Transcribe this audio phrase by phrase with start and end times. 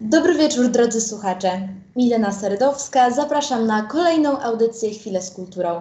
[0.00, 1.68] Dobry wieczór, drodzy słuchacze.
[1.96, 5.80] Milena Serdowska, zapraszam na kolejną audycję Chwilę z Kulturą.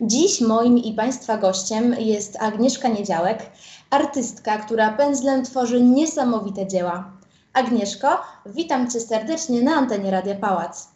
[0.00, 3.50] Dziś moim i Państwa gościem jest Agnieszka Niedziałek,
[3.90, 7.12] artystka, która pędzlem tworzy niesamowite dzieła.
[7.52, 10.88] Agnieszko, witam Cię serdecznie na antenie Radia Pałac.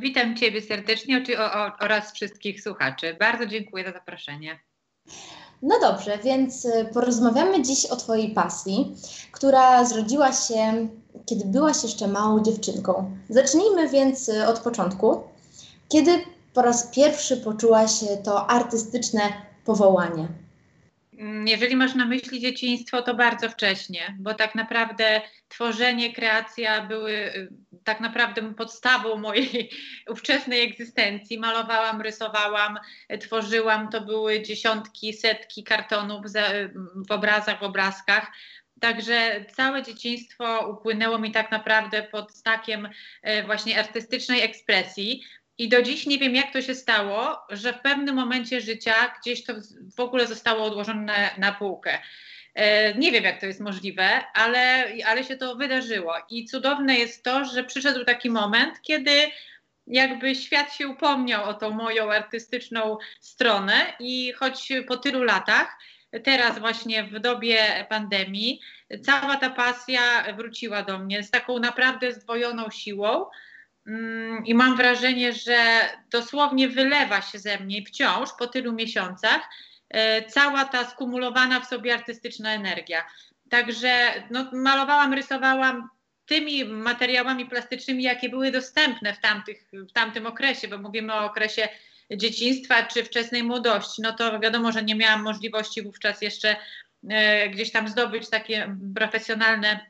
[0.00, 1.24] Witam Ciebie serdecznie
[1.80, 3.16] oraz wszystkich słuchaczy.
[3.20, 4.58] Bardzo dziękuję za zaproszenie.
[5.62, 8.94] No dobrze, więc y, porozmawiamy dziś o Twojej pasji,
[9.32, 10.88] która zrodziła się,
[11.26, 13.16] kiedy byłaś jeszcze małą dziewczynką.
[13.28, 15.22] Zacznijmy więc y, od początku.
[15.88, 16.10] Kiedy
[16.54, 17.90] po raz pierwszy poczułaś
[18.24, 19.20] to artystyczne
[19.64, 20.28] powołanie?
[21.18, 27.12] Mm, jeżeli masz na myśli dzieciństwo, to bardzo wcześnie, bo tak naprawdę tworzenie, kreacja były
[27.12, 27.48] y,
[27.84, 29.70] tak naprawdę podstawą mojej
[30.12, 31.38] ówczesnej egzystencji.
[31.38, 32.78] Malowałam, rysowałam,
[33.20, 36.24] tworzyłam, to były dziesiątki, setki kartonów
[37.08, 38.32] w obrazach, w obrazkach.
[38.80, 42.88] Także całe dzieciństwo upłynęło mi tak naprawdę pod znakiem
[43.22, 45.22] e, właśnie artystycznej ekspresji.
[45.58, 49.44] I do dziś nie wiem, jak to się stało, że w pewnym momencie życia gdzieś
[49.44, 49.52] to
[49.96, 51.98] w ogóle zostało odłożone na półkę.
[52.54, 56.14] E, nie wiem, jak to jest możliwe, ale, ale się to wydarzyło.
[56.30, 59.30] I cudowne jest to, że przyszedł taki moment, kiedy
[59.86, 65.78] jakby świat się upomniał o tą moją artystyczną stronę i choć po tylu latach,
[66.24, 68.60] teraz właśnie w dobie pandemii,
[69.04, 70.00] cała ta pasja
[70.36, 73.26] wróciła do mnie z taką naprawdę zdwojoną siłą.
[73.86, 75.58] Mm, I mam wrażenie, że
[76.10, 79.40] dosłownie wylewa się ze mnie wciąż po tylu miesiącach
[79.88, 83.04] e, cała ta skumulowana w sobie artystyczna energia.
[83.50, 85.88] Także no, malowałam, rysowałam
[86.26, 91.68] tymi materiałami plastycznymi, jakie były dostępne w, tamtych, w tamtym okresie, bo mówimy o okresie
[92.12, 94.02] dzieciństwa czy wczesnej młodości.
[94.02, 96.56] No to wiadomo, że nie miałam możliwości wówczas jeszcze
[97.08, 99.80] e, gdzieś tam zdobyć takie profesjonalne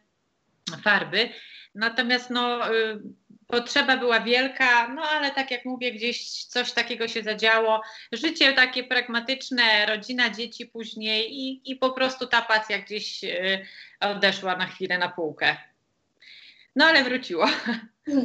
[0.83, 1.29] farby.
[1.75, 3.01] Natomiast no, y,
[3.47, 7.83] potrzeba była wielka, no ale tak jak mówię, gdzieś coś takiego się zadziało.
[8.13, 13.67] Życie takie pragmatyczne, rodzina, dzieci później i, i po prostu ta pasja gdzieś y,
[14.01, 15.57] odeszła na chwilę na półkę.
[16.77, 17.47] No ale wróciło.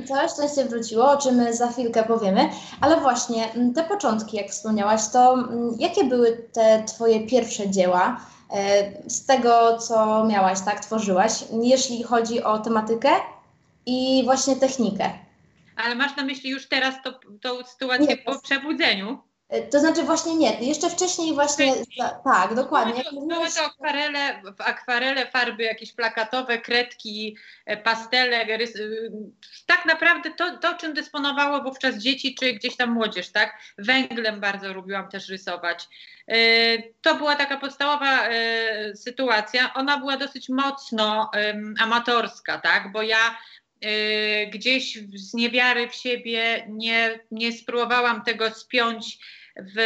[0.08, 2.50] Całe szczęście wróciło, o czym za chwilkę powiemy.
[2.82, 8.22] Ale właśnie te początki, jak wspomniałaś, to jakie były te Twoje pierwsze dzieła
[8.54, 11.32] e, z tego, co miałaś, tak, tworzyłaś,
[11.62, 13.10] jeśli chodzi o tematykę
[13.86, 15.10] i właśnie technikę.
[15.86, 19.31] Ale masz na myśli już teraz to, tą sytuację nie, po przebudzeniu?
[19.52, 21.74] E, to znaczy właśnie nie, jeszcze wcześniej właśnie,
[22.24, 23.04] tak, dokładnie.
[23.28, 29.12] Były to, akwarele, akwarele, farby jakieś plakatowe, kredki, e, pastele, rys, y,
[29.66, 33.58] tak naprawdę to, to, czym dysponowało wówczas dzieci, czy gdzieś tam młodzież, tak?
[33.78, 35.88] Węglem bardzo lubiłam też rysować.
[36.28, 36.38] E,
[37.02, 38.20] to była taka podstawowa
[38.96, 41.32] sytuacja, ona była dosyć mocno
[41.80, 43.38] amatorska, tak, bo ja
[44.52, 49.18] gdzieś z niewiary w siebie nie, nie spróbowałam tego spiąć
[49.56, 49.78] w,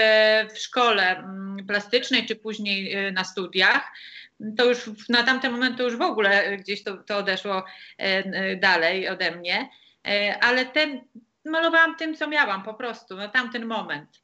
[0.53, 3.92] w szkole mm, plastycznej, czy później y, na studiach,
[4.58, 7.64] to już na tamten moment to już w ogóle gdzieś to, to odeszło
[8.00, 9.70] e, y, dalej ode mnie,
[10.42, 11.02] ale ten,
[11.46, 14.22] malowałam tym, co miałam po prostu na tamten moment.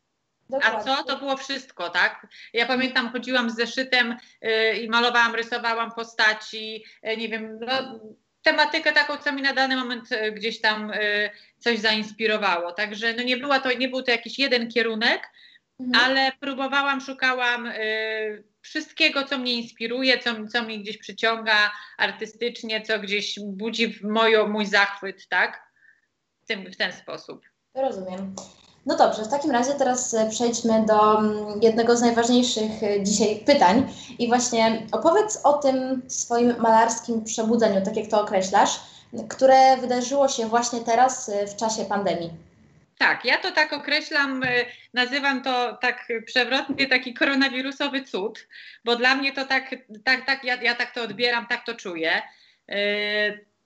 [0.64, 1.04] A co?
[1.04, 2.28] To było wszystko, tak?
[2.54, 6.86] Ja pamiętam, chodziłam z zeszytem y, i malowałam, rysowałam postaci,
[7.18, 8.00] nie wiem, no,
[8.42, 10.92] tematykę taką, co mi na dany moment gdzieś tam
[11.60, 12.72] coś zainspirowało.
[12.72, 15.30] Także no nie, była to, nie był to jakiś jeden kierunek,
[15.80, 16.06] mhm.
[16.06, 23.00] ale próbowałam, szukałam y, wszystkiego, co mnie inspiruje, co, co mnie gdzieś przyciąga artystycznie, co
[23.00, 25.72] gdzieś budzi moją, mój zachwyt, tak?
[26.44, 27.46] W, tym, w ten sposób.
[27.76, 28.36] Rozumiem.
[28.86, 33.44] No dobrze, w takim razie teraz e, przejdźmy do mm, jednego z najważniejszych e, dzisiaj
[33.46, 33.94] pytań.
[34.20, 38.80] I właśnie opowiedz o tym swoim malarskim przebudzeniu, tak jak to określasz
[39.30, 42.32] które wydarzyło się właśnie teraz y, w czasie pandemii.
[42.98, 44.44] Tak, ja to tak określam,
[44.94, 48.48] nazywam to tak przewrotnie taki koronawirusowy cud,
[48.86, 52.22] bo dla mnie to tak, tak, tak ja, ja tak to odbieram, tak to czuję.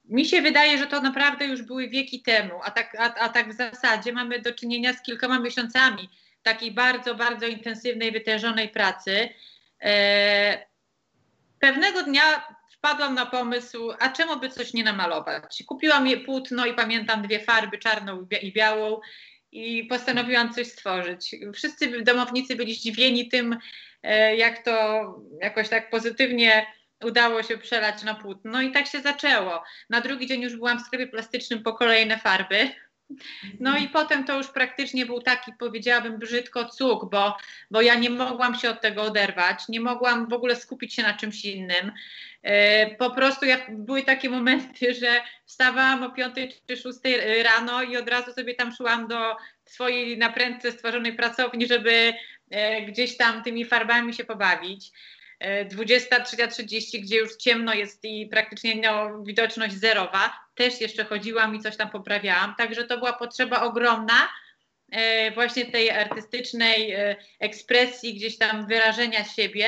[0.10, 3.50] Mi się wydaje, że to naprawdę już były wieki temu, a tak, a, a tak
[3.50, 6.10] w zasadzie mamy do czynienia z kilkoma miesiącami
[6.44, 9.30] takiej bardzo, bardzo intensywnej, wytężonej pracy.
[11.60, 15.64] Pewnego dnia wpadłam na pomysł, a czemu by coś nie namalować?
[15.68, 19.02] Kupiłam je płótno i pamiętam dwie farby, czarną i białą
[19.52, 21.36] i postanowiłam coś stworzyć.
[21.54, 23.58] Wszyscy domownicy byli zdziwieni tym,
[24.04, 25.04] e, jak to
[25.42, 26.66] jakoś tak pozytywnie
[27.04, 29.64] udało się przelać na płótno i tak się zaczęło.
[29.90, 32.72] Na drugi dzień już byłam w sklepie plastycznym po kolejne farby.
[33.60, 37.38] No i potem to już praktycznie był taki, powiedziałabym, brzydko cuk, bo,
[37.72, 41.14] bo ja nie mogłam się od tego oderwać, nie mogłam w ogóle skupić się na
[41.14, 41.92] czymś innym.
[42.98, 46.36] Po prostu ja, były takie momenty, że wstawałam o 5
[46.68, 47.00] czy 6
[47.44, 52.14] rano i od razu sobie tam szłam do swojej naprędce stworzonej pracowni, żeby
[52.88, 54.92] gdzieś tam tymi farbami się pobawić.
[55.66, 61.78] 23.30, gdzie już ciemno jest i praktycznie no, widoczność zerowa, też jeszcze chodziłam i coś
[61.78, 62.56] tam poprawiałam.
[62.56, 64.30] Także to była potrzeba ogromna
[64.92, 69.68] e, właśnie tej artystycznej e, ekspresji, gdzieś tam wyrażenia siebie.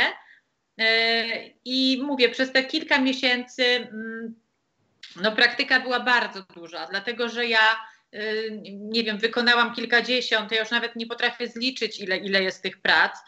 [0.79, 1.25] E,
[1.65, 4.35] I mówię, przez te kilka miesięcy mm,
[5.15, 7.87] no, praktyka była bardzo duża, dlatego że ja
[8.65, 13.19] nie wiem, wykonałam kilkadziesiąt, ja już nawet nie potrafię zliczyć, ile, ile jest tych prac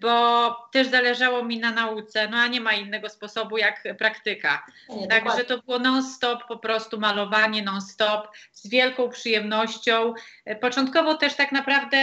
[0.00, 4.66] bo też zależało mi na nauce, no a nie ma innego sposobu jak praktyka.
[4.88, 10.14] Nie, Także to było non-stop po prostu malowanie, non-stop, z wielką przyjemnością.
[10.60, 11.96] Początkowo też tak naprawdę,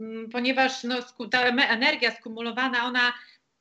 [0.00, 0.96] mm, ponieważ no,
[1.30, 3.12] ta energia skumulowana, ona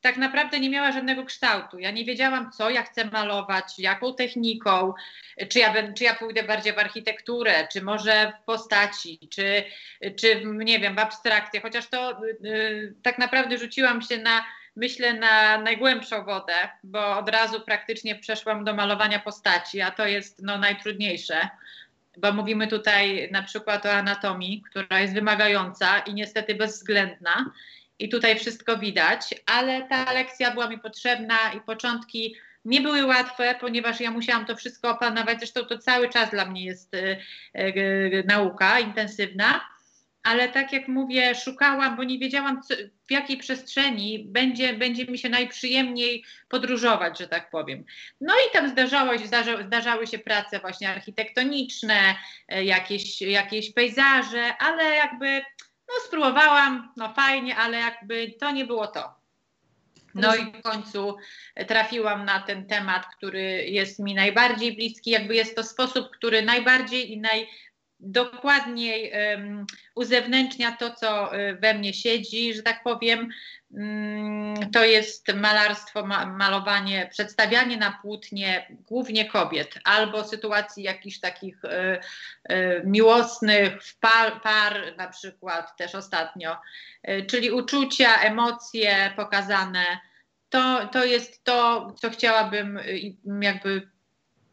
[0.06, 1.80] tak naprawdę nie miała żadnego kształtu.
[1.80, 4.94] Ja nie wiedziałam, co ja chcę malować, jaką techniką,
[5.50, 9.64] czy ja, czy ja pójdę bardziej w architekturę, czy może w postaci, czy,
[10.20, 15.58] czy nie wiem, w abstrakcję, chociaż to yy, tak naprawdę rzuciłam się na, myślę, na
[15.58, 21.50] najgłębszą wodę, bo od razu praktycznie przeszłam do malowania postaci, a to jest no, najtrudniejsze
[22.18, 27.52] bo mówimy tutaj na przykład o anatomii, która jest wymagająca i niestety bezwzględna
[28.00, 33.56] i tutaj wszystko widać, ale ta lekcja była mi potrzebna i początki nie były łatwe,
[33.60, 35.38] ponieważ ja musiałam to wszystko opanować.
[35.38, 37.18] Zresztą to cały czas dla mnie jest y,
[37.56, 39.62] y, nauka intensywna,
[40.24, 42.76] ale tak jak mówię, szukałam, bo nie wiedziałam, co,
[43.08, 47.86] w jakiej przestrzeni będzie, będzie mi się najprzyjemniej podróżować, że tak powiem.
[48.22, 52.16] No i tam zdarzało, zdarza, zdarzały się prace właśnie architektoniczne,
[52.54, 55.42] y, jakieś, jakieś pejzaże, ale jakby
[55.88, 59.26] no spróbowałam, no fajnie, ale jakby to nie było to.
[60.16, 61.18] No i w końcu
[61.68, 67.12] trafiłam na ten temat, który jest mi najbardziej bliski, jakby jest to sposób, który najbardziej
[67.12, 67.22] i
[68.02, 69.66] najdokładniej um,
[69.96, 73.30] uzewnętrznia to, co y, we mnie siedzi, że tak powiem.
[73.74, 81.70] Mm, to jest malarstwo, malowanie, przedstawianie na płótnie głównie kobiet albo sytuacji jakichś takich y,
[82.54, 86.58] y, miłosnych, par, par na przykład też ostatnio,
[87.10, 89.86] y, czyli uczucia, emocje pokazane.
[90.50, 92.80] To, to jest to, co chciałabym
[93.42, 93.90] jakby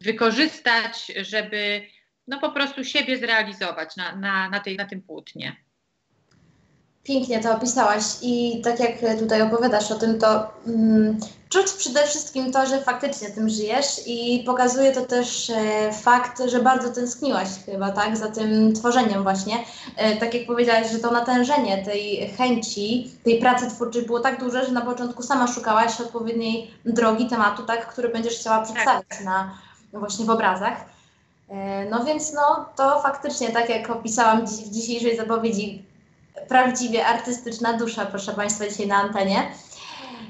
[0.01, 1.87] wykorzystać, żeby
[2.27, 5.55] no po prostu siebie zrealizować na, na, na, tej, na tym płótnie.
[7.03, 11.19] Pięknie to opisałaś i tak jak tutaj opowiadasz o tym, to mm,
[11.49, 16.59] czuć przede wszystkim to, że faktycznie tym żyjesz i pokazuje to też e, fakt, że
[16.59, 19.55] bardzo tęskniłaś chyba, tak, za tym tworzeniem właśnie.
[19.97, 24.65] E, tak jak powiedziałaś, że to natężenie tej chęci, tej pracy twórczej było tak duże,
[24.65, 29.23] że na początku sama szukałaś odpowiedniej drogi, tematu, tak, który będziesz chciała przedstawić tak.
[29.25, 29.57] na,
[29.93, 30.77] właśnie w obrazach.
[31.49, 35.92] E, no więc no, to faktycznie, tak jak opisałam w dzisiejszej zapowiedzi,
[36.47, 39.51] prawdziwie artystyczna dusza, proszę Państwa, dzisiaj na antenie.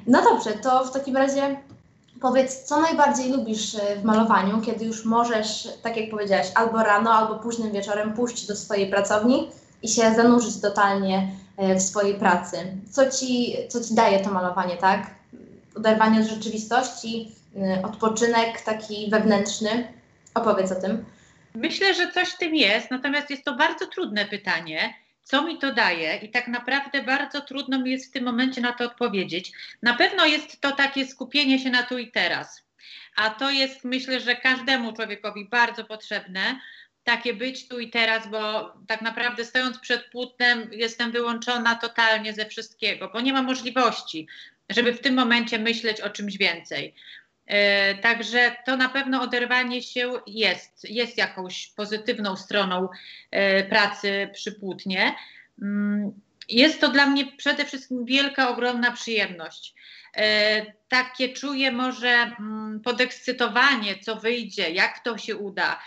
[0.07, 1.57] No dobrze, to w takim razie
[2.21, 7.13] powiedz, co najbardziej lubisz e, w malowaniu, kiedy już możesz, tak jak powiedziałaś, albo rano,
[7.13, 9.49] albo późnym wieczorem pójść do swojej pracowni
[9.81, 12.57] i się zanurzyć totalnie e, w swojej pracy.
[12.91, 15.15] Co ci, co ci daje to malowanie, tak?
[15.75, 19.87] Oderwanie od rzeczywistości, e, odpoczynek taki wewnętrzny.
[20.33, 21.05] Opowiedz o tym.
[21.55, 25.73] Myślę, że coś w tym jest, natomiast jest to bardzo trudne pytanie co mi to
[25.73, 29.51] daje i tak naprawdę bardzo trudno mi jest w tym momencie na to odpowiedzieć.
[29.81, 32.63] Na pewno jest to takie skupienie się na tu i teraz,
[33.15, 36.59] a to jest myślę, że każdemu człowiekowi bardzo potrzebne.
[37.03, 42.45] Takie być tu i teraz, bo tak naprawdę stojąc przed płótnem jestem wyłączona totalnie ze
[42.45, 44.27] wszystkiego, bo nie ma możliwości,
[44.69, 46.95] żeby w tym momencie myśleć o czymś więcej.
[47.47, 52.89] E, także to na pewno oderwanie się jest, jest jakąś pozytywną stroną
[53.31, 55.15] e, pracy przy płótnie.
[55.61, 56.11] Mm,
[56.49, 59.73] jest to dla mnie przede wszystkim wielka, ogromna przyjemność.
[60.17, 65.79] E, takie czuję może mm, podekscytowanie, co wyjdzie, jak to się uda.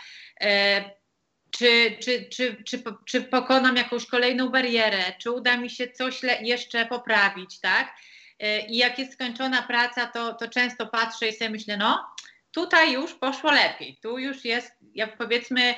[1.51, 6.85] Czy, czy, czy, czy, czy pokonam jakąś kolejną barierę, czy uda mi się coś jeszcze
[6.85, 7.93] poprawić, tak?
[8.39, 12.05] E, I jak jest skończona praca, to, to często patrzę i sobie myślę, no
[12.51, 15.75] tutaj już poszło lepiej, tu już jest, jak powiedzmy,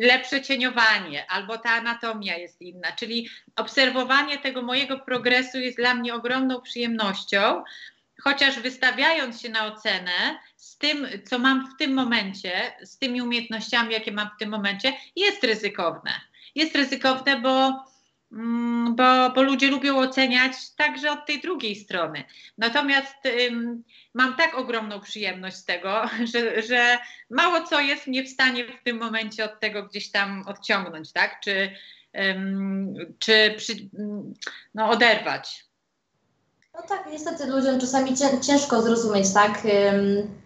[0.00, 2.92] lepsze cieniowanie, albo ta anatomia jest inna.
[2.92, 7.64] Czyli obserwowanie tego mojego progresu jest dla mnie ogromną przyjemnością,
[8.22, 13.92] chociaż wystawiając się na ocenę z tym, co mam w tym momencie, z tymi umiejętnościami,
[13.92, 16.10] jakie mam w tym momencie, jest ryzykowne.
[16.54, 17.84] Jest ryzykowne, bo
[18.96, 22.24] bo, bo ludzie lubią oceniać także od tej drugiej strony.
[22.58, 23.84] Natomiast ym,
[24.14, 26.98] mam tak ogromną przyjemność z tego, że, że
[27.30, 31.40] mało co jest mnie w stanie w tym momencie od tego gdzieś tam odciągnąć, tak?
[31.40, 31.70] Czy,
[32.18, 33.72] ym, czy przy,
[34.74, 35.64] no, oderwać.
[36.74, 39.62] No tak, niestety ludziom czasami ciężko zrozumieć, tak?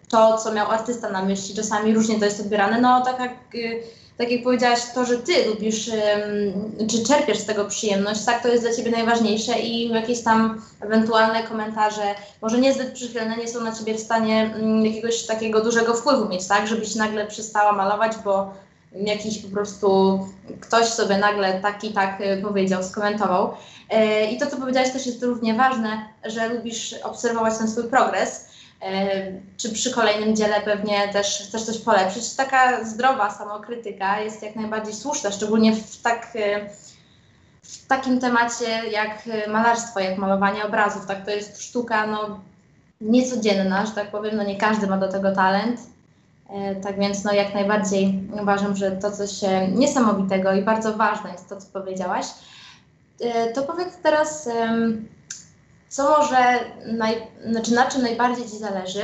[0.09, 2.81] To, co miał artysta na myśli, czasami różnie to jest odbierane.
[2.81, 3.83] No tak jak, y,
[4.18, 5.90] tak jak powiedziałaś, to, że ty lubisz,
[6.90, 11.42] czy czerpiesz z tego przyjemność, tak, to jest dla ciebie najważniejsze i jakieś tam ewentualne
[11.42, 16.46] komentarze, może niezbyt przychylne, nie są na ciebie w stanie jakiegoś takiego dużego wpływu mieć,
[16.46, 18.54] tak, żebyś nagle przestała malować, bo
[18.92, 20.20] jakiś po prostu
[20.61, 23.54] ktoś sobie nagle tak y, powiedział, skomentował.
[23.90, 28.46] E, I to, co powiedziałaś, też jest równie ważne, że lubisz obserwować ten swój progres.
[28.83, 32.35] E, czy przy kolejnym dziele pewnie też chcesz coś polepszyć.
[32.35, 36.68] Taka zdrowa samokrytyka jest jak najbardziej słuszna, szczególnie w tak e,
[37.62, 41.06] w takim temacie jak malarstwo, jak malowanie obrazów.
[41.06, 42.40] Tak, to jest sztuka no,
[43.00, 45.80] niecodzienna, że tak powiem, no nie każdy ma do tego talent.
[46.83, 49.30] Tak więc no, jak najbardziej uważam, że to coś
[49.73, 52.26] niesamowitego i bardzo ważne jest to, co powiedziałaś.
[53.21, 54.49] E, to powiedz teraz,
[55.88, 57.16] co może, naj,
[57.50, 59.02] znaczy na czym najbardziej Ci zależy,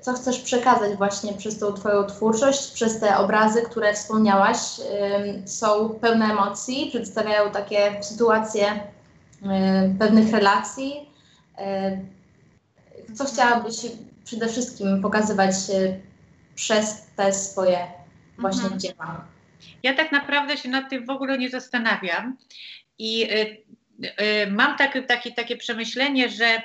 [0.00, 4.58] co chcesz przekazać właśnie przez tą Twoją twórczość, przez te obrazy, które wspomniałaś,
[5.44, 8.80] są pełne emocji, przedstawiają takie sytuacje
[9.98, 11.10] pewnych relacji.
[11.58, 12.00] E,
[13.14, 13.76] co chciałabyś
[14.24, 16.00] przede wszystkim pokazywać e,
[16.54, 17.78] przez te swoje
[18.38, 18.80] właśnie mhm.
[18.80, 19.24] dzieła?
[19.82, 22.36] Ja tak naprawdę się nad tym w ogóle nie zastanawiam.
[22.98, 23.64] I y, y,
[24.50, 26.62] mam tak, takie, takie przemyślenie, że,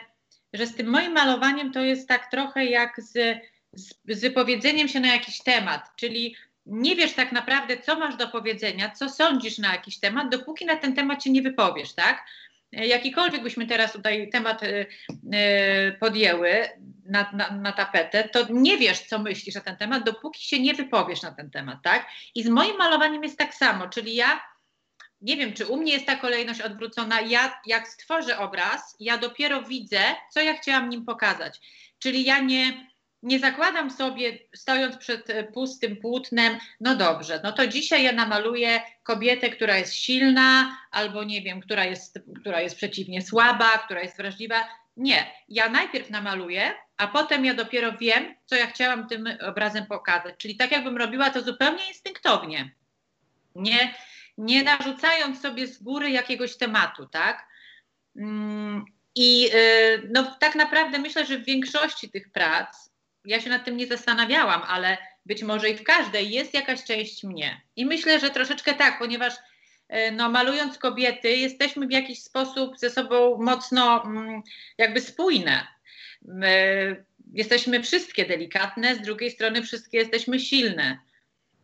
[0.54, 3.40] że z tym moim malowaniem to jest tak trochę jak z,
[3.74, 8.28] z, z wypowiedzeniem się na jakiś temat, czyli nie wiesz tak naprawdę, co masz do
[8.28, 12.26] powiedzenia, co sądzisz na jakiś temat, dopóki na ten temat się nie wypowiesz, tak?
[12.72, 14.88] Jakikolwiek byśmy teraz tutaj temat y,
[16.00, 16.50] podjęły
[17.06, 20.74] na, na, na, tapetę, to nie wiesz, co myślisz na ten temat, dopóki się nie
[20.74, 22.08] wypowiesz na ten temat, tak?
[22.36, 24.42] I z moim malowaniem jest tak samo, czyli ja
[25.22, 27.22] nie wiem, czy u mnie jest ta kolejność odwrócona.
[27.22, 30.00] Ja, jak stworzę obraz, ja dopiero widzę,
[30.34, 31.60] co ja chciałam nim pokazać.
[32.00, 32.88] Czyli ja nie,
[33.24, 38.82] nie zakładam sobie, stojąc przed e, pustym płótnem, no dobrze, no to dzisiaj ja namaluję
[39.04, 44.18] kobietę, która jest silna, albo nie wiem, która jest, która jest przeciwnie słaba, która jest
[44.18, 44.68] wrażliwa.
[44.98, 50.36] Nie, ja najpierw namaluję, a potem ja dopiero wiem, co ja chciałam tym obrazem pokazać.
[50.38, 52.72] Czyli tak jakbym robiła to zupełnie instynktownie.
[53.56, 53.94] Nie,
[54.38, 57.48] nie narzucając sobie z góry jakiegoś tematu, tak?
[58.16, 62.90] Mm, I y, no, tak naprawdę myślę, że w większości tych prac,
[63.26, 67.24] ja się nad tym nie zastanawiałam, ale być może i w każdej jest jakaś część
[67.24, 67.62] mnie.
[67.76, 72.90] I myślę, że troszeczkę tak, ponieważ y, no, malując kobiety, jesteśmy w jakiś sposób ze
[72.90, 74.42] sobą mocno mm,
[74.78, 75.68] jakby spójne.
[76.22, 81.00] My jesteśmy wszystkie delikatne, z drugiej strony wszystkie jesteśmy silne.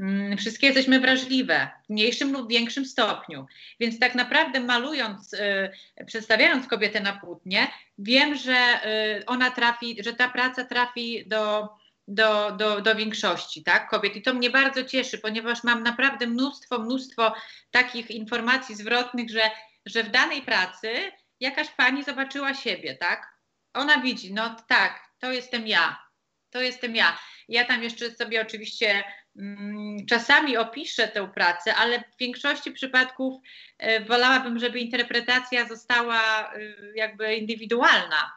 [0.03, 3.45] Mm, wszystkie jesteśmy wrażliwe w mniejszym lub większym stopniu.
[3.79, 7.67] Więc tak naprawdę malując, y, przedstawiając kobietę na płótnie,
[7.98, 8.79] wiem, że
[9.19, 11.69] y, ona trafi, że ta praca trafi do,
[12.07, 14.15] do, do, do większości tak, kobiet.
[14.15, 17.33] I to mnie bardzo cieszy, ponieważ mam naprawdę mnóstwo, mnóstwo
[17.72, 19.51] takich informacji zwrotnych, że,
[19.86, 20.89] że w danej pracy
[21.39, 23.33] jakaś pani zobaczyła siebie, tak?
[23.74, 26.03] Ona widzi, no tak, to jestem ja,
[26.53, 27.17] to jestem ja.
[27.50, 29.03] Ja tam jeszcze sobie oczywiście
[29.36, 33.41] Mm, czasami opiszę tę pracę, ale w większości przypadków
[33.77, 36.60] e, wolałabym, żeby interpretacja została e,
[36.95, 38.33] jakby indywidualna.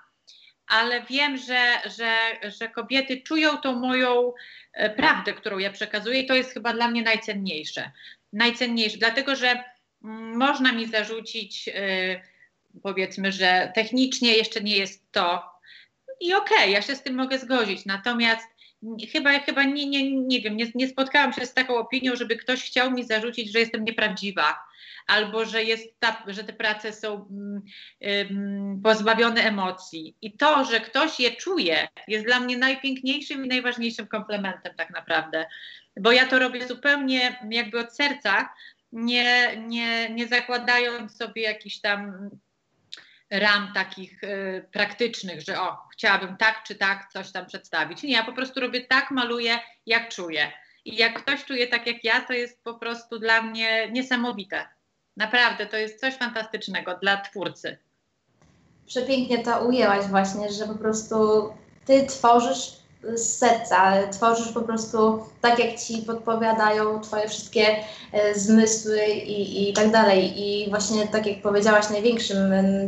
[0.66, 4.32] Ale wiem, że, że, że kobiety czują tą moją
[4.73, 7.90] e, prawdę, którą ja przekazuję, i to jest chyba dla mnie najcenniejsze.
[8.32, 9.64] Najcenniejsze, dlatego że
[10.04, 11.70] mm, można mi zarzucić,
[12.82, 15.55] powiedzmy, że technicznie jeszcze nie jest to.
[16.20, 17.87] I okej, okay, ja się z tym mogę zgodzić.
[17.87, 18.49] Natomiast
[19.12, 22.62] chyba, chyba nie, nie, nie wiem, nie, nie spotkałam się z taką opinią, żeby ktoś
[22.62, 24.66] chciał mi zarzucić, że jestem nieprawdziwa
[25.06, 27.14] albo że, jest ta, że te prace są
[28.00, 30.16] um, pozbawione emocji.
[30.23, 35.46] I to, że ktoś je czuje, jest dla mnie najpiękniejszym i najważniejszym komplementem tak naprawdę.
[36.00, 38.49] Bo ja to robię zupełnie jakby od serca,
[38.92, 42.30] nie, nie, nie zakładając sobie jakichś tam
[43.30, 48.02] ram takich y, praktycznych, że o, chciałabym tak czy tak coś tam przedstawić.
[48.02, 50.52] Nie, ja po prostu robię tak, maluję, jak czuję.
[50.85, 54.66] I jak ktoś czuje tak jak ja, to jest po prostu dla mnie niesamowite.
[55.16, 57.78] Naprawdę, to jest coś fantastycznego dla twórcy.
[58.87, 61.49] Przepięknie to ujęłaś właśnie, że po prostu
[61.85, 67.76] ty tworzysz z serca, tworzysz po prostu tak, jak ci podpowiadają twoje wszystkie
[68.12, 70.32] e, zmysły i, i tak dalej.
[70.36, 72.38] I właśnie tak jak powiedziałaś, największym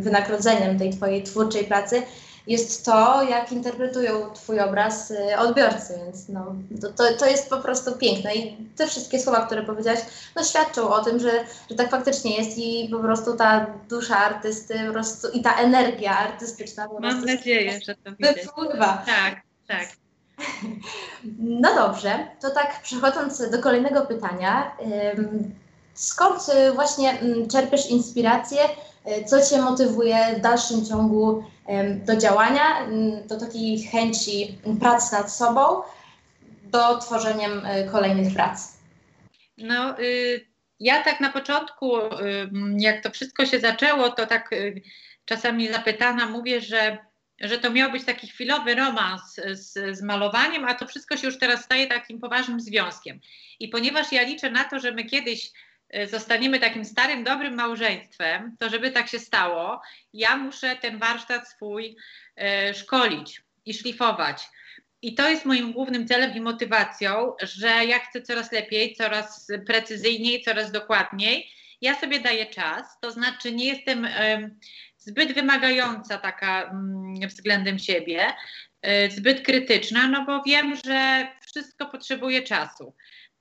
[0.01, 2.03] wynagrodzeniem tej twojej twórczej pracy
[2.49, 6.55] jest to, jak interpretują Twój obraz y, odbiorcy, więc no,
[6.97, 10.01] to, to, jest po prostu piękne i te wszystkie słowa, które powiedziałaś,
[10.37, 11.31] no, świadczą o tym, że,
[11.71, 16.19] że tak faktycznie jest i po prostu ta dusza artysty po prostu, i ta energia
[16.19, 18.37] artystyczna po Mam nadzieję, że to widać.
[18.37, 19.03] Wypływa.
[19.07, 19.89] Tak, tak.
[21.39, 24.77] No dobrze, to tak przechodząc do kolejnego pytania,
[25.95, 28.59] skąd y, właśnie mm, czerpiesz inspirację
[29.09, 31.45] E, co Cię motywuje w dalszym ciągu
[32.07, 32.87] do działania,
[33.27, 35.83] do takiej chęci pracy nad sobą,
[36.63, 38.79] do tworzeniem e, kolejnych prac?
[39.59, 40.47] No, y,
[40.81, 44.83] ja tak na początku, y, jak to wszystko się zaczęło, to tak y,
[45.25, 46.99] czasami zapytana mówię, że,
[47.41, 51.39] że to miał być taki chwilowy romans z, z malowaniem, a to wszystko się już
[51.39, 53.21] teraz staje takim poważnym związkiem.
[53.61, 55.53] I ponieważ ja liczę na to, że my kiedyś
[55.97, 61.49] Y, zostaniemy takim starym, dobrym małżeństwem, to żeby tak się stało, ja muszę ten warsztat
[61.49, 61.97] swój
[62.71, 64.49] y, szkolić i szlifować.
[65.03, 70.43] I to jest moim głównym celem i motywacją, że ja chcę coraz lepiej, coraz precyzyjniej,
[70.43, 71.51] coraz dokładniej.
[71.81, 74.57] Ja sobie daję czas, to znaczy nie jestem y,
[75.09, 78.27] zbyt wymagająca taka mm, względem siebie,
[79.09, 82.95] zbyt krytyczna, no bo wiem, że wszystko potrzebuje czasu.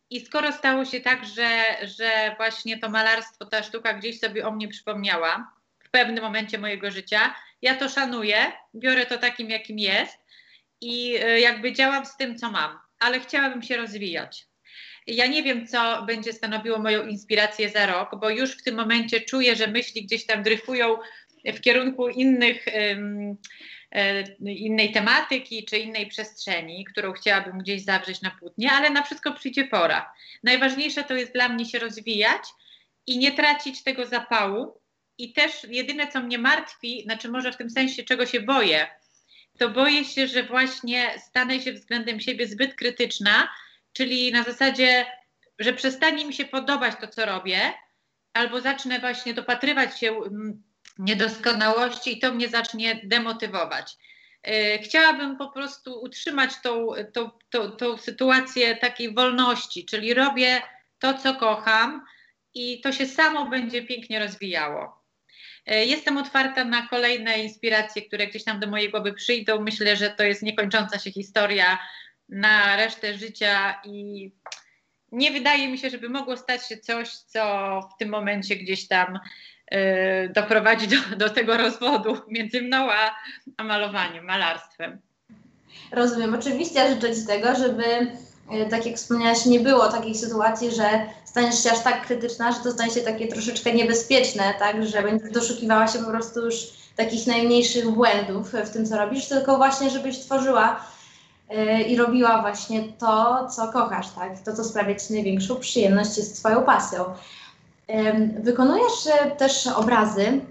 [0.10, 1.50] I skoro stało się tak, że,
[1.84, 5.54] że właśnie to malarstwo, ta sztuka gdzieś sobie o mnie przypomniała
[5.86, 10.18] w pewnym momencie mojego życia, ja to szanuję, biorę to takim, jakim jest
[10.82, 14.48] i e, jakby działam z tym, co mam, ale chciałabym się rozwijać.
[15.08, 19.22] Ja nie wiem, co będzie stanowiło moją inspirację za rok, bo już w tym momencie
[19.22, 20.98] czuję, że myśli gdzieś tam dryfują
[21.46, 22.66] w kierunku innych.
[23.92, 29.34] E, innej tematyki czy innej przestrzeni, którą chciałabym gdzieś zawrzeć na płótnie, ale na wszystko
[29.34, 30.14] przyjdzie pora.
[30.44, 32.42] Najważniejsze to jest dla mnie się rozwijać
[33.08, 34.82] i nie tracić tego zapału.
[35.18, 38.88] I też jedyne, co mnie martwi, znaczy może w tym sensie, czego się boję,
[39.58, 43.50] to boję się, że właśnie stanę się względem siebie zbyt krytyczna,
[43.94, 45.06] czyli na zasadzie,
[45.60, 47.60] że przestanie mi się podobać to, co robię,
[48.34, 50.64] albo zacznę właśnie dopatrywać się mm,
[51.00, 53.98] niedoskonałości i to mnie zacznie demotywować.
[54.44, 60.62] E, chciałabym po prostu utrzymać tą, tą, tą, tą sytuację takiej wolności, czyli robię
[61.00, 62.06] to, co kocham
[62.54, 65.04] i to się samo będzie pięknie rozwijało.
[65.66, 69.62] E, jestem otwarta na kolejne inspiracje, które gdzieś tam do mojej głowy przyjdą.
[69.62, 71.80] Myślę, że to jest niekończąca się historia
[72.30, 74.32] na resztę życia i
[75.12, 79.20] nie wydaje mi się, żeby mogło stać się coś, co w tym momencie gdzieś tam
[80.36, 83.16] doprowadzi do, do tego rozwodu między mną a,
[83.58, 85.02] a malowaniem, malarstwem.
[85.92, 86.36] Rozumiem.
[86.36, 90.90] Oczywiście życzę Ci tego, żeby, y, tak jak wspomniałaś, nie było takiej sytuacji, że
[91.26, 95.32] staniesz się aż tak krytyczna, że to stanie się takie troszeczkę niebezpieczne, tak, że będziesz
[95.32, 96.56] doszukiwała się po prostu już
[96.96, 100.86] takich najmniejszych błędów w tym, co robisz, tylko właśnie, żebyś tworzyła
[101.52, 104.40] y, i robiła właśnie to, co kochasz, tak?
[104.40, 107.06] To, co sprawia Ci największą przyjemność, jest Twoją pasją.
[108.40, 110.42] Wykonujesz e, też obrazy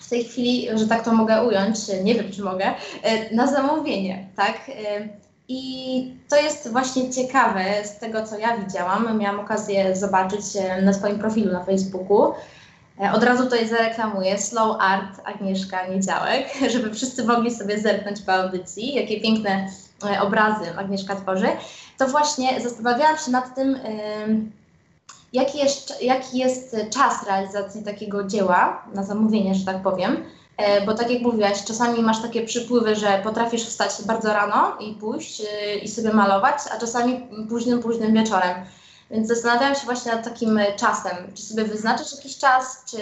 [0.00, 4.26] w tej chwili, że tak to mogę ująć, nie wiem czy mogę, e, na zamówienie,
[4.36, 4.70] tak?
[5.48, 9.18] I to jest właśnie ciekawe z tego, co ja widziałam.
[9.18, 12.34] Miałam okazję zobaczyć e, na swoim profilu na Facebooku.
[13.14, 18.94] Od razu tutaj zareklamuję Slow Art Agnieszka Niedziałek, żeby wszyscy mogli sobie zerknąć po audycji,
[18.94, 19.68] jakie piękne
[20.20, 21.48] obrazy Agnieszka tworzy.
[21.98, 23.78] To właśnie zastanawiałam się nad tym,
[25.32, 30.24] Jaki jest, jaki jest czas realizacji takiego dzieła na zamówienie, że tak powiem?
[30.56, 34.94] E, bo tak jak mówiłaś, czasami masz takie przypływy, że potrafisz wstać bardzo rano i
[34.94, 38.54] pójść e, i sobie malować, a czasami późnym, późnym wieczorem.
[39.12, 41.16] Więc zastanawiałam się właśnie nad takim czasem.
[41.34, 42.96] Czy sobie wyznaczysz jakiś czas, czy,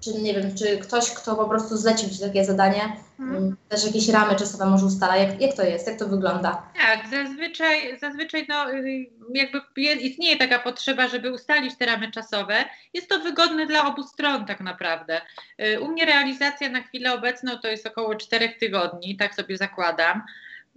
[0.00, 3.56] czy nie wiem, czy ktoś, kto po prostu zlecił Ci takie zadanie, hmm.
[3.68, 5.16] też jakieś ramy czasowe może ustala.
[5.16, 5.86] Jak, jak to jest?
[5.86, 6.62] Jak to wygląda?
[6.76, 12.64] Tak, zazwyczaj, zazwyczaj no, y, jakby istnieje taka potrzeba, żeby ustalić te ramy czasowe.
[12.94, 15.20] Jest to wygodne dla obu stron tak naprawdę.
[15.60, 20.22] Y, u mnie realizacja na chwilę obecną to jest około czterech tygodni, tak sobie zakładam.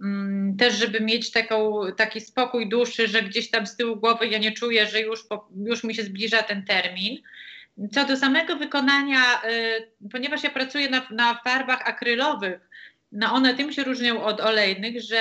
[0.00, 4.38] Mm, też żeby mieć taką, taki spokój duszy, że gdzieś tam z tyłu głowy ja
[4.38, 5.24] nie czuję, że już,
[5.64, 7.22] już mi się zbliża ten termin.
[7.92, 12.68] Co do samego wykonania, y, ponieważ ja pracuję na, na farbach akrylowych,
[13.12, 15.20] no one tym się różnią od olejnych, że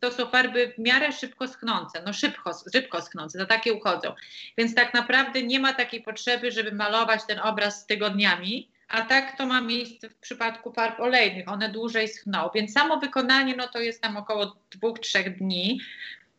[0.00, 4.14] to są farby w miarę szybko schnące, no szybko, szybko schnące, to takie uchodzą.
[4.58, 9.46] Więc tak naprawdę nie ma takiej potrzeby, żeby malować ten obraz tygodniami, a tak to
[9.46, 14.02] ma miejsce w przypadku farb olejnych, one dłużej schną, więc samo wykonanie no to jest
[14.02, 15.80] tam około dwóch, trzech dni.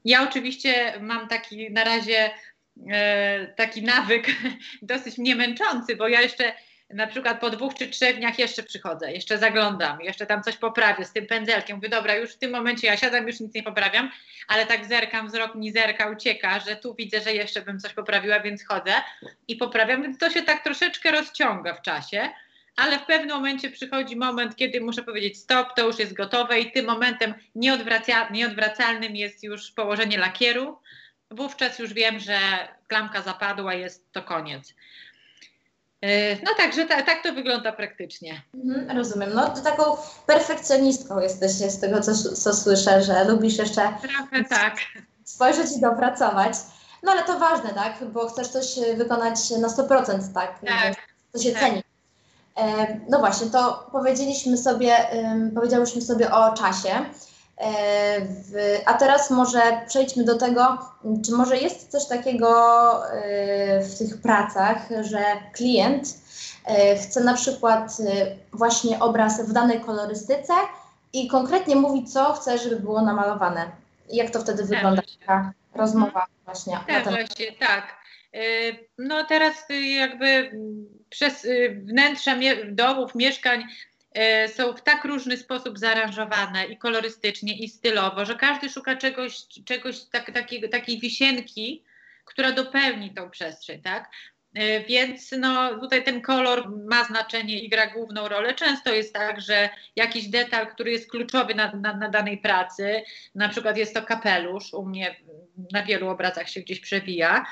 [0.06, 2.32] Ja oczywiście mam taki na razie
[2.90, 4.28] e, taki nawyk
[4.82, 6.54] dosyć mnie męczący, bo ja jeszcze
[6.90, 11.06] na przykład po dwóch czy trzech dniach jeszcze przychodzę, jeszcze zaglądam, jeszcze tam coś poprawię
[11.06, 11.76] z tym pędzelkiem.
[11.76, 14.12] Mówię, dobra, już w tym momencie ja siadam, już nic nie poprawiam,
[14.48, 18.40] ale tak zerkam, wzrok mi zerka, ucieka, że tu widzę, że jeszcze bym coś poprawiła,
[18.40, 18.94] więc chodzę
[19.48, 22.30] i poprawiam, więc to się tak troszeczkę rozciąga w czasie
[22.76, 26.72] ale w pewnym momencie przychodzi moment, kiedy muszę powiedzieć stop, to już jest gotowe i
[26.72, 30.80] tym momentem nieodwraca, nieodwracalnym jest już położenie lakieru.
[31.32, 32.40] Wówczas już wiem, że
[32.88, 34.74] klamka zapadła, jest to koniec.
[36.02, 38.42] E, no także ta, tak to wygląda praktycznie.
[38.54, 39.30] Mhm, rozumiem.
[39.34, 39.84] No to taką
[40.26, 44.76] perfekcjonistką jesteś z tego, co, co słyszę, że lubisz jeszcze Trochę tak.
[45.24, 46.54] spojrzeć i dopracować.
[47.04, 48.06] No ale to ważne, tak?
[48.06, 48.66] Bo chcesz coś
[48.98, 50.60] wykonać na 100%, tak?
[50.68, 50.96] Tak.
[51.32, 51.62] To się tak.
[51.62, 51.84] ceni.
[52.58, 54.96] E, No właśnie, to powiedzieliśmy sobie,
[55.56, 57.06] powiedziałyśmy sobie o czasie.
[57.58, 58.22] E,
[58.86, 60.78] A teraz może przejdźmy do tego,
[61.26, 62.50] czy może jest coś takiego
[63.12, 66.08] e, w tych pracach, że klient
[66.66, 67.98] e, chce na przykład
[68.54, 70.54] właśnie obraz w danej kolorystyce
[71.14, 73.72] i konkretnie mówi, co chce, żeby było namalowane.
[74.10, 78.06] Jak to wtedy wygląda taka rozmowa właśnie ten Zdarza się, tak.
[78.98, 83.64] No teraz y, jakby mm, przez y, wnętrza domów, mieszkań
[84.48, 90.04] są w tak różny sposób zaaranżowane i kolorystycznie, i stylowo, że każdy szuka czegoś, czegoś
[90.04, 91.84] tak, takiego, takiej wisienki,
[92.26, 94.12] która dopełni tą przestrzeń, tak?
[94.58, 98.54] Y, Więc no, tutaj ten kolor ma znaczenie i gra główną rolę.
[98.54, 103.02] Często jest tak, że jakiś detal, który jest kluczowy na, na, na danej pracy,
[103.36, 105.16] na przykład jest to kapelusz, u mnie
[105.72, 107.46] na wielu obrazach się gdzieś przewija.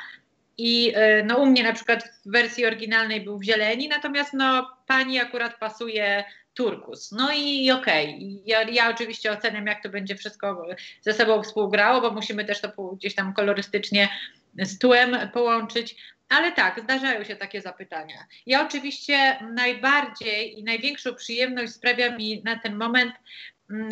[0.58, 4.78] I y, no, u mnie na przykład w wersji oryginalnej był w zieleni, natomiast no,
[4.88, 7.12] pani akurat pasuje turkus.
[7.12, 8.24] No i, i okej.
[8.24, 10.66] I Ja, ja oczywiście oceniam, jak to będzie wszystko
[11.02, 14.10] ze sobą współgrało, bo musimy też to gdzieś tam kolorystycznie
[14.58, 15.96] z tłem połączyć.
[16.30, 18.26] Ale tak, zdarzają się takie zapytania.
[18.46, 23.14] Ja oczywiście najbardziej i największą przyjemność sprawia mi na ten moment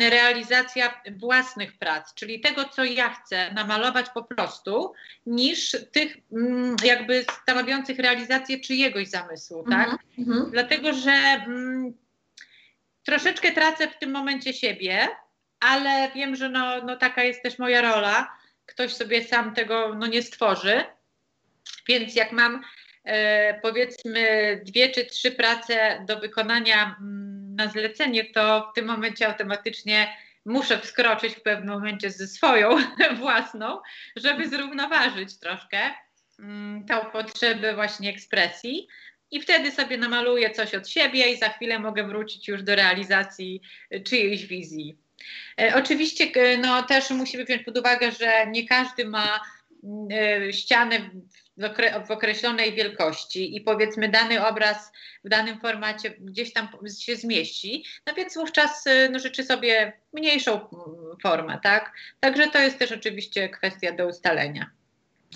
[0.00, 4.92] realizacja własnych prac, czyli tego, co ja chcę namalować po prostu,
[5.26, 6.16] niż tych
[6.84, 9.88] jakby stanowiących realizację czyjegoś zamysłu, tak?
[9.88, 10.50] Mhm, mhm.
[10.50, 11.92] Dlatego, że mm,
[13.04, 15.08] troszeczkę tracę w tym momencie siebie,
[15.60, 18.32] ale wiem, że no, no taka jest też moja rola.
[18.66, 20.84] Ktoś sobie sam tego no, nie stworzy.
[21.88, 22.62] Więc jak mam
[23.04, 27.21] e, powiedzmy dwie czy trzy prace do wykonania mm,
[27.56, 32.70] na zlecenie, to w tym momencie automatycznie muszę wskroczyć w pewnym momencie ze swoją
[33.20, 33.78] własną,
[34.16, 35.78] żeby zrównoważyć troszkę
[36.38, 38.88] mm, tą potrzebę właśnie ekspresji.
[39.30, 43.60] I wtedy sobie namaluję coś od siebie i za chwilę mogę wrócić już do realizacji
[43.94, 44.96] y, czyjejś wizji.
[45.60, 49.40] E, Oczywiście no, też musimy wziąć pod uwagę, że nie każdy ma
[49.84, 50.08] mm,
[50.48, 51.10] e, ścianę
[51.56, 54.92] w, okre- w określonej wielkości i powiedzmy dany obraz
[55.24, 56.68] w danym formacie gdzieś tam
[57.00, 60.68] się zmieści, no więc wówczas e, no, życzy sobie mniejszą mm,
[61.22, 61.92] formę, tak?
[62.20, 64.70] Także to jest też oczywiście kwestia do ustalenia.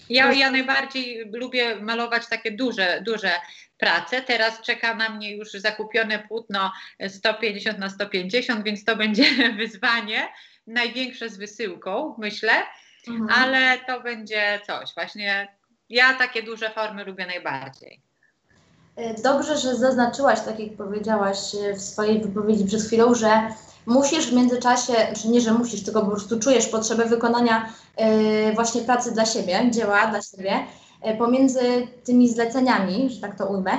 [0.08, 3.30] Ja, ja najbardziej lubię malować takie duże, duże
[3.78, 4.22] prace.
[4.22, 6.72] Teraz czeka na mnie już zakupione płótno
[7.08, 9.24] 150 na 150, więc to będzie
[9.58, 10.28] wyzwanie.
[10.66, 12.52] Największe z wysyłką, myślę,
[13.08, 13.30] Mhm.
[13.30, 14.94] ale to będzie coś.
[14.94, 15.55] Właśnie
[15.90, 18.00] ja takie duże formy lubię najbardziej.
[18.96, 23.42] E, Dobrze, że zaznaczyłaś, tak jak powiedziałaś e, w swojej wypowiedzi przed chwilą, że
[23.86, 28.80] musisz w międzyczasie, czy nie, że musisz, tylko po prostu czujesz potrzebę wykonania e, właśnie
[28.80, 30.52] pracy dla siebie, dzieła dla siebie,
[31.02, 31.60] e, pomiędzy
[32.04, 33.72] tymi zleceniami, że tak to ujmę.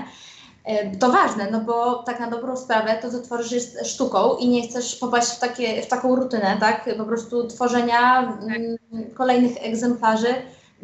[0.65, 4.47] E, To ważne, no bo tak na dobrą sprawę to, co tworzysz jest sztuką i
[4.47, 6.89] nie chcesz popaść w, takie, w taką rutynę, tak?
[6.97, 8.77] Po prostu tworzenia mm,
[9.15, 10.35] kolejnych egzemplarzy,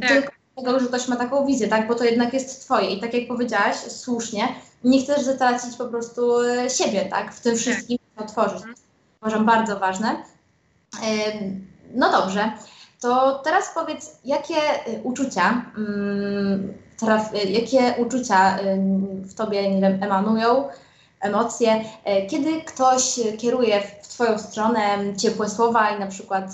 [0.01, 0.09] Tak.
[0.09, 1.87] tylko tego, że ktoś ma taką wizję, tak?
[1.87, 4.47] Bo to jednak jest twoje i tak jak powiedziałaś, słusznie,
[4.83, 7.33] nie chcesz zatracić po prostu e, siebie, tak?
[7.33, 8.57] W tym wszystkim, co tworzysz.
[8.57, 8.75] Mhm.
[9.21, 10.23] Uważam bardzo ważne.
[11.93, 12.51] No dobrze,
[13.01, 18.57] to teraz powiedz, jakie y, uczucia, mm, traf, y, jakie uczucia
[19.21, 20.69] w tobie, nie wiem, emanują,
[21.21, 21.83] emocje,
[22.29, 26.45] kiedy ktoś kieruje w twoją stronę ciepłe słowa i na przykład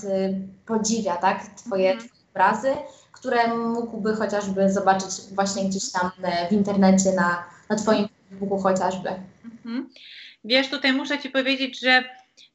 [0.65, 2.09] podziwia, tak, twoje Mhm.
[2.33, 2.71] obrazy,
[3.19, 9.09] które mógłby chociażby zobaczyć właśnie gdzieś tam e, w internecie, na, na twoim Facebooku chociażby.
[9.45, 9.89] Mhm.
[10.43, 12.03] Wiesz, tutaj muszę Ci powiedzieć, że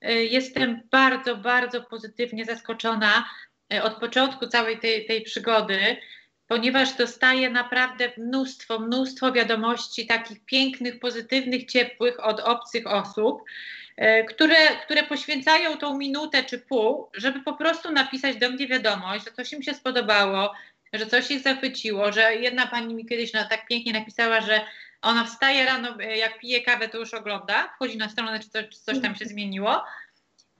[0.09, 3.25] y, jestem bardzo, bardzo pozytywnie zaskoczona
[3.75, 5.97] y, od początku całej tej, tej przygody.
[6.55, 13.43] Ponieważ dostaję naprawdę mnóstwo, mnóstwo wiadomości takich pięknych, pozytywnych, ciepłych od obcych osób,
[13.97, 19.25] e, które, które poświęcają tą minutę czy pół, żeby po prostu napisać do mnie wiadomość,
[19.25, 20.55] że coś im się spodobało,
[20.93, 24.61] że coś ich zachwyciło, że jedna pani mi kiedyś na, tak pięknie napisała, że
[25.03, 28.69] ona wstaje rano, e, jak pije kawę, to już ogląda, wchodzi na stronę, czy coś,
[28.69, 29.85] czy coś tam się zmieniło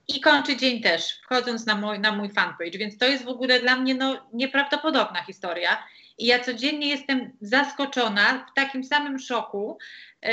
[0.07, 3.59] i kończy dzień też, wchodząc na mój, na mój fanpage, więc to jest w ogóle
[3.59, 5.83] dla mnie no, nieprawdopodobna historia.
[6.17, 9.77] I ja codziennie jestem zaskoczona, w takim samym szoku,
[10.21, 10.29] yy,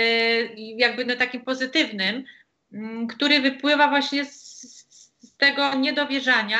[0.56, 2.24] jakby no takim pozytywnym,
[2.70, 4.60] yy, który wypływa właśnie z,
[5.20, 6.58] z, tego niedowierzania,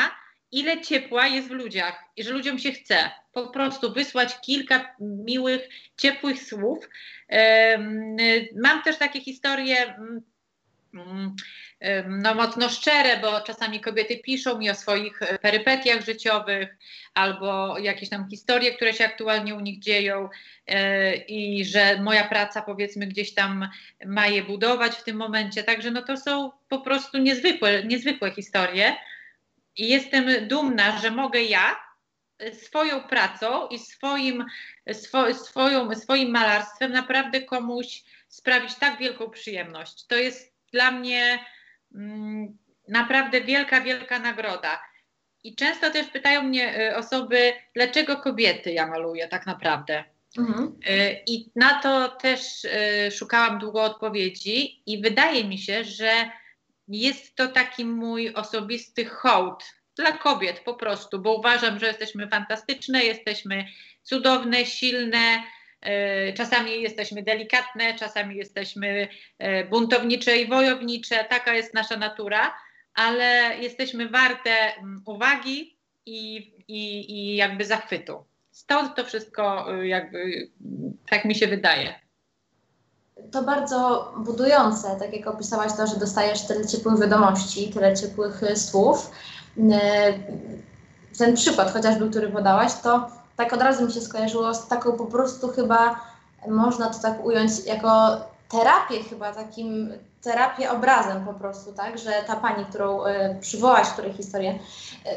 [0.52, 5.68] ile ciepła jest w ludziach i że ludziom się chce po prostu wysłać kilka miłych,
[5.96, 6.88] ciepłych słów.
[7.28, 10.22] Yy, mam też takie historie mm,
[10.94, 11.36] mm,
[12.08, 16.76] no, mocno szczere, bo czasami kobiety piszą mi o swoich e, perypetiach życiowych
[17.14, 20.28] albo jakieś tam historie, które się aktualnie u nich dzieją
[20.66, 23.68] e, i że moja praca powiedzmy gdzieś tam
[24.06, 25.62] ma je budować w tym momencie.
[25.62, 28.96] Także no to są po prostu niezwykłe, niezwykłe historie
[29.76, 31.76] i jestem dumna, że mogę ja
[32.52, 34.44] swoją pracą i swoim,
[34.92, 40.06] swo, swoją, swoim malarstwem naprawdę komuś sprawić tak wielką przyjemność.
[40.06, 41.38] To jest dla mnie
[42.88, 44.82] naprawdę wielka, wielka nagroda.
[45.44, 50.04] I często też pytają mnie y, osoby, dlaczego kobiety ja maluję tak naprawdę.
[50.38, 50.76] Mhm.
[50.88, 56.30] Y, I na to też y, szukałam długo odpowiedzi, i wydaje mi się, że
[56.88, 59.64] jest to taki mój osobisty hołd
[59.96, 63.66] dla kobiet po prostu, bo uważam, że jesteśmy fantastyczne, jesteśmy
[64.02, 65.42] cudowne, silne,
[66.34, 72.54] czasami jesteśmy delikatne, czasami jesteśmy e, buntownicze i wojownicze, taka jest nasza natura,
[72.94, 76.36] ale jesteśmy warte mm, uwagi i,
[76.68, 78.24] i, i jakby zachwytu.
[78.50, 80.50] Stąd to wszystko e, jakby
[81.10, 81.94] tak mi się wydaje.
[83.32, 89.10] To bardzo budujące, tak jak opisałaś to, że dostajesz tyle ciepłych wiadomości, tyle ciepłych słów.
[91.18, 95.06] Ten przykład chociażby, który podałaś, to tak od razu mi się skojarzyło z taką po
[95.06, 96.00] prostu chyba,
[96.48, 102.36] można to tak ująć jako terapię chyba, takim terapię obrazem po prostu, tak, że ta
[102.36, 104.58] pani, którą y, przywołaś, której historię,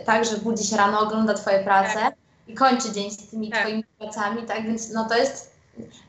[0.01, 2.13] y, tak, że budzi się rano, ogląda twoje prace tak.
[2.47, 3.61] i kończy dzień z tymi tak.
[3.61, 5.55] twoimi pracami, tak, więc no to jest,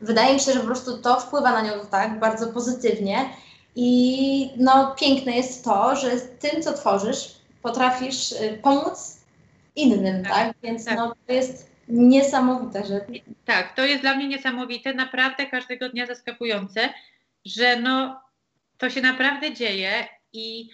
[0.00, 3.28] wydaje mi się, że po prostu to wpływa na nią tak bardzo pozytywnie
[3.76, 9.16] i no piękne jest to, że tym, co tworzysz, potrafisz y, pomóc
[9.76, 10.56] innym, tak, tak?
[10.62, 10.96] więc tak.
[10.96, 13.06] no to jest niesamowite, że...
[13.44, 16.88] Tak, to jest dla mnie niesamowite, naprawdę każdego dnia zaskakujące,
[17.44, 18.20] że no
[18.78, 20.68] to się naprawdę dzieje i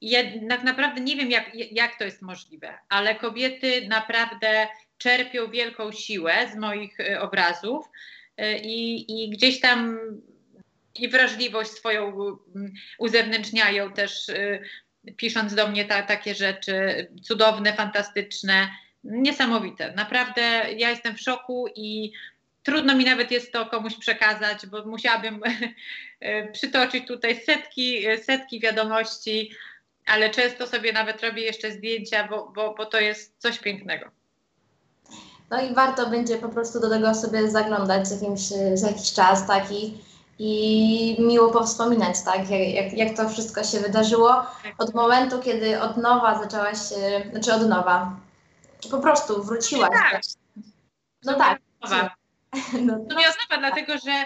[0.00, 6.34] jednak naprawdę nie wiem, jak, jak to jest możliwe, ale kobiety naprawdę czerpią wielką siłę
[6.52, 7.86] z moich y, obrazów
[8.40, 9.98] y, i, i gdzieś tam
[10.94, 12.08] i wrażliwość swoją
[12.56, 14.62] mm, uzewnętrzniają też, y,
[15.16, 18.68] pisząc do mnie ta, takie rzeczy cudowne, fantastyczne
[19.04, 19.92] niesamowite.
[19.92, 20.40] Naprawdę
[20.76, 22.12] ja jestem w szoku i
[22.62, 25.40] trudno mi nawet jest to komuś przekazać, bo musiałabym
[26.52, 29.50] przytoczyć tutaj setki, setki wiadomości,
[30.06, 34.10] ale często sobie nawet robię jeszcze zdjęcia, bo, bo, bo to jest coś pięknego.
[35.50, 38.40] No i warto będzie po prostu do tego sobie zaglądać z jakimś,
[38.74, 44.28] za jakiś czas, tak, i, miło powspominać, tak, jak, jak, jak to wszystko się wydarzyło
[44.62, 44.74] tak.
[44.78, 46.78] od momentu, kiedy od nowa zaczęłaś,
[47.30, 48.16] znaczy od nowa,
[48.90, 49.90] po prostu wróciłaś.
[49.92, 50.20] Tak.
[51.24, 51.60] No tak.
[52.80, 54.24] No, to nie oznacza, dlatego że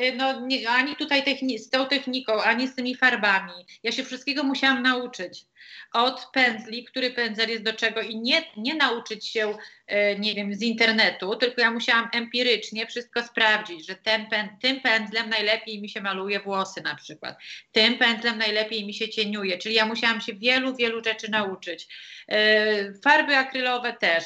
[0.00, 3.52] y, no, nie, ani tutaj techni- z tą techniką, ani z tymi farbami.
[3.82, 5.46] Ja się wszystkiego musiałam nauczyć.
[5.92, 10.54] Od pędzli, który pędzel jest do czego i nie, nie nauczyć się, e, nie wiem,
[10.54, 14.26] z internetu, tylko ja musiałam empirycznie wszystko sprawdzić, że ten
[14.60, 17.38] tym pędzlem najlepiej mi się maluje włosy na przykład,
[17.72, 21.88] tym pędzlem najlepiej mi się cieniuje, czyli ja musiałam się wielu, wielu rzeczy nauczyć.
[22.28, 24.24] E, farby akrylowe też,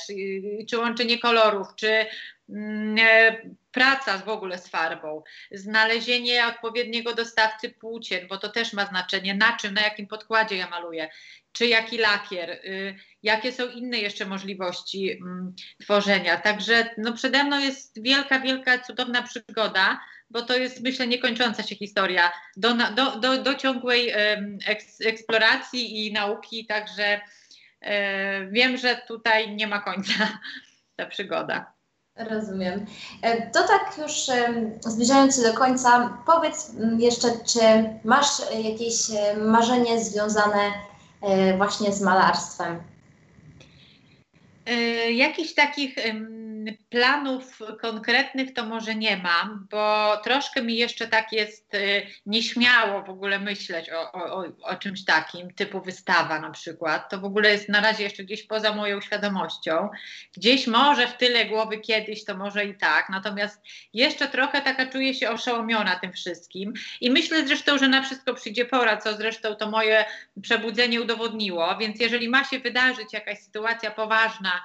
[0.69, 2.07] czy łączenie kolorów, czy
[2.49, 3.37] mm, e,
[3.77, 9.57] praca w ogóle z farbą, znalezienie odpowiedniego dostawcy płócien, bo to też ma znaczenie, na
[9.57, 11.09] czym, na jakim podkładzie ja maluję,
[11.53, 16.37] czy jaki lakier, y, jakie są inne jeszcze możliwości mm, tworzenia.
[16.37, 21.75] Także no, przede mną jest wielka, wielka, cudowna przygoda, bo to jest, myślę, niekończąca się
[21.75, 24.13] historia do, do, do, do ciągłej
[25.05, 27.21] eksploracji i nauki, także
[27.81, 30.39] e, wiem, że tutaj nie ma końca
[30.97, 31.77] ta przygoda.
[32.17, 32.87] Rozumiem.
[33.23, 34.13] E, to tak już
[34.81, 37.61] zbliżając się do końca, powiedz jeszcze, czy
[38.05, 38.27] masz
[38.65, 40.96] jakieś e, marzenie związane e,
[41.57, 42.83] właśnie z malarstwem?
[45.15, 45.97] Jakichś takich
[46.73, 53.11] planów konkretnych to może nie mam, bo troszkę mi jeszcze tak jest y, nieśmiało w
[53.11, 57.11] ogóle myśleć o, o, o, czymś takim, typu wystawa na przykład.
[57.11, 59.89] To w ogóle jest na razie jeszcze gdzieś poza moją świadomością.
[60.37, 65.15] Gdzieś może w tyle głowy kiedyś, to może i tak, natomiast jeszcze trochę taka czuję
[65.15, 69.71] się oszołomiona tym wszystkim i myślę zresztą, że na wszystko przyjdzie pora, co zresztą to
[69.71, 70.05] moje
[70.43, 74.63] przebudzenie udowodniło, więc jeżeli ma się wydarzyć jakaś sytuacja poważna,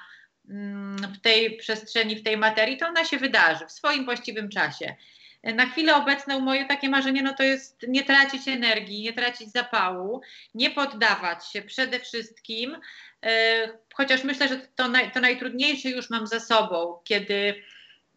[1.14, 4.96] w tej przestrzeni, w tej materii, to ona się wydarzy w swoim właściwym czasie.
[5.44, 10.22] Na chwilę obecną moje takie marzenie no to jest nie tracić energii, nie tracić zapału,
[10.56, 12.78] nie poddawać się przede wszystkim,
[13.24, 17.64] e, chociaż myślę, że to, naj, to najtrudniejsze już mam za sobą, kiedy,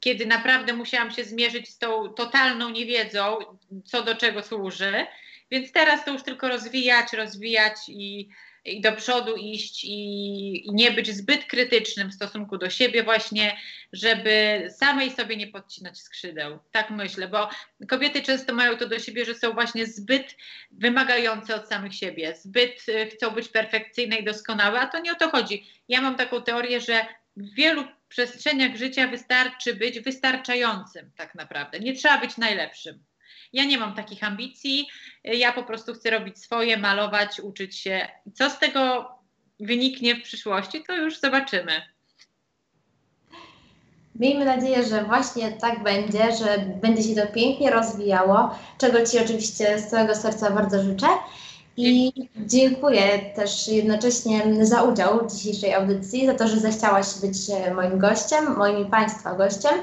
[0.00, 3.38] kiedy naprawdę musiałam się zmierzyć z tą totalną niewiedzą,
[3.84, 5.06] co do czego służy,
[5.50, 8.28] więc teraz to już tylko rozwijać, rozwijać i,
[8.64, 13.56] i do przodu iść i, i, nie być zbyt krytycznym w stosunku do siebie właśnie,
[13.92, 16.58] żeby samej sobie nie podcinać skrzydeł.
[16.70, 17.48] Tak myślę, bo
[17.88, 20.36] kobiety często mają to do siebie, że są właśnie zbyt
[20.70, 25.14] wymagające od samych siebie, zbyt y, chcą być perfekcyjne i doskonałe, a to nie o
[25.16, 25.66] to chodzi.
[25.88, 31.80] Ja mam taką teorię, że w wielu przestrzeniach życia wystarczy być wystarczającym tak naprawdę.
[31.80, 33.04] Nie trzeba być najlepszym.
[33.54, 34.86] Ja nie mam takich ambicji,
[35.24, 38.08] ja po prostu chcę robić swoje, malować, uczyć się.
[38.34, 39.08] Co z tego
[39.60, 41.82] wyniknie w przyszłości, to już zobaczymy.
[44.14, 49.78] Miejmy nadzieję, że właśnie tak będzie, że będzie się to pięknie rozwijało, czego Ci oczywiście
[49.78, 51.06] z całego serca bardzo życzę.
[51.76, 57.36] I dziękuję też jednocześnie za udział w dzisiejszej audycji, za to, że zechciałaś być
[57.74, 59.74] moim gościem, moim Państwa gościem.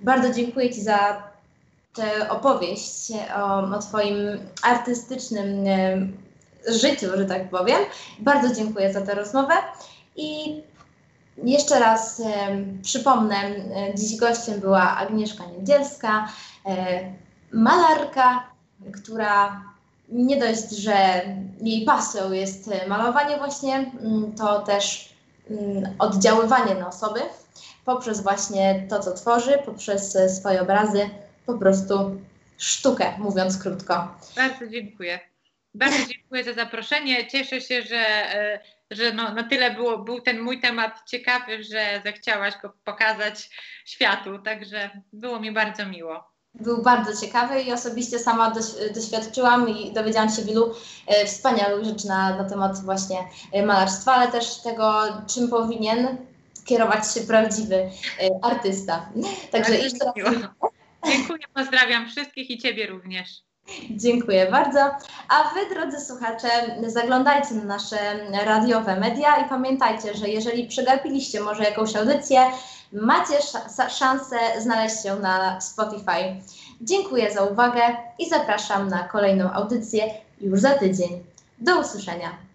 [0.00, 1.29] Bardzo dziękuję Ci za
[1.94, 4.16] tę opowieść o, o Twoim
[4.62, 7.78] artystycznym e, życiu, że tak powiem.
[8.18, 9.54] Bardzo dziękuję za tę rozmowę
[10.16, 10.62] i
[11.44, 12.24] jeszcze raz e,
[12.82, 16.28] przypomnę, e, dziś gościem była Agnieszka Niedzielska,
[17.52, 18.46] malarka,
[18.92, 19.64] która
[20.08, 21.22] nie dość, że
[21.60, 25.14] jej pasją jest malowanie właśnie, mm, to też
[25.50, 27.20] mm, oddziaływanie na osoby
[27.84, 31.10] poprzez właśnie to, co tworzy, poprzez swoje obrazy,
[31.46, 32.20] po prostu
[32.58, 34.14] sztukę, mówiąc krótko.
[34.36, 35.20] Bardzo dziękuję.
[35.74, 37.26] Bardzo dziękuję za zaproszenie.
[37.26, 42.00] Cieszę się, że, e, że no, na tyle było, był ten mój temat ciekawy, że
[42.04, 43.50] zechciałaś go pokazać
[43.84, 44.38] światu.
[44.38, 46.30] Także było mi bardzo miło.
[46.54, 48.52] Był bardzo ciekawy i osobiście sama
[48.94, 50.74] doświadczyłam i dowiedziałam się wielu
[51.06, 53.18] e, wspaniałych rzeczy na, na temat właśnie
[53.52, 55.02] e, malarstwa, ale też tego,
[55.34, 56.16] czym powinien
[56.64, 57.90] kierować się prawdziwy
[58.42, 59.08] artysta.
[59.50, 60.14] Także jeszcze raz
[61.04, 63.28] Dziękuję, pozdrawiam wszystkich i Ciebie również.
[63.90, 64.80] Dziękuję bardzo.
[65.28, 66.48] A Wy, drodzy słuchacze,
[66.86, 67.96] zaglądajcie na nasze
[68.44, 72.40] radiowe media i pamiętajcie, że jeżeli przegapiliście może jakąś audycję,
[72.92, 73.34] macie
[73.90, 76.36] szansę znaleźć się na Spotify.
[76.80, 81.24] Dziękuję za uwagę i zapraszam na kolejną audycję już za tydzień.
[81.58, 82.49] Do usłyszenia.